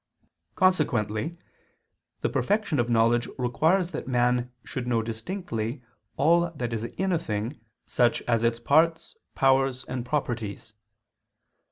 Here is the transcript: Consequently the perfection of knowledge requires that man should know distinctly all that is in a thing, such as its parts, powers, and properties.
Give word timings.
Consequently 0.55 1.37
the 2.21 2.29
perfection 2.29 2.79
of 2.79 2.89
knowledge 2.89 3.29
requires 3.37 3.91
that 3.91 4.07
man 4.07 4.51
should 4.63 4.87
know 4.87 5.03
distinctly 5.03 5.83
all 6.17 6.49
that 6.55 6.73
is 6.73 6.83
in 6.85 7.11
a 7.11 7.19
thing, 7.19 7.59
such 7.85 8.23
as 8.23 8.41
its 8.41 8.59
parts, 8.59 9.15
powers, 9.35 9.83
and 9.83 10.03
properties. 10.03 10.73